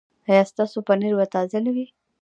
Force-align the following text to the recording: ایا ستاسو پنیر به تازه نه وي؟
ایا 0.29 0.43
ستاسو 0.51 0.77
پنیر 0.87 1.13
به 1.19 1.25
تازه 1.33 1.57
نه 1.65 1.71
وي؟ 1.75 1.85